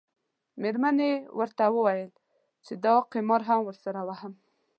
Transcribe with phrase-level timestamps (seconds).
[0.61, 2.11] میرمنې یې ورته وویل
[2.65, 4.33] چې دا قمار هم درسره وهم.